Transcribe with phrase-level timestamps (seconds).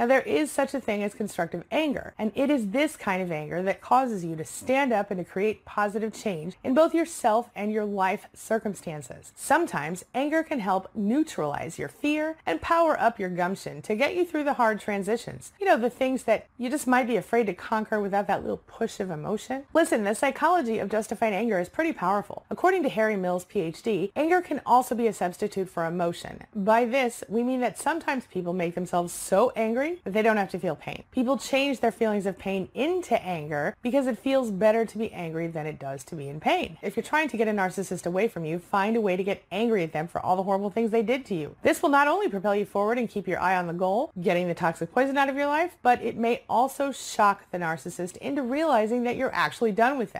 [0.00, 3.30] Now there is such a thing as constructive anger, and it is this kind of
[3.30, 7.50] anger that causes you to stand up and to create positive change in both yourself
[7.54, 9.30] and your life circumstances.
[9.36, 14.24] Sometimes anger can help neutralize your fear and power up your gumption to get you
[14.24, 15.52] through the hard transitions.
[15.60, 18.62] You know, the things that you just might be afraid to conquer without that little
[18.66, 19.64] push of emotion.
[19.74, 22.46] Listen, the psychology of justified anger is pretty powerful.
[22.48, 26.44] According to Harry Mills, PhD, anger can also be a substitute for emotion.
[26.54, 30.58] By this, we mean that sometimes people make themselves so angry they don't have to
[30.58, 31.04] feel pain.
[31.10, 35.46] People change their feelings of pain into anger because it feels better to be angry
[35.46, 36.78] than it does to be in pain.
[36.82, 39.42] If you're trying to get a narcissist away from you, find a way to get
[39.50, 41.56] angry at them for all the horrible things they did to you.
[41.62, 44.48] This will not only propel you forward and keep your eye on the goal, getting
[44.48, 48.42] the toxic poison out of your life, but it may also shock the narcissist into
[48.42, 50.18] realizing that you're actually done with them.